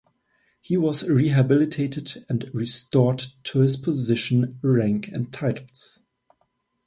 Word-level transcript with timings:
He 0.61 0.77
was 0.77 1.07
rehabilitated 1.07 2.25
and 2.27 2.49
restored 2.55 3.27
to 3.43 3.59
his 3.59 3.77
position, 3.77 4.57
rank 4.63 5.09
and 5.09 5.31
titles. 5.31 6.01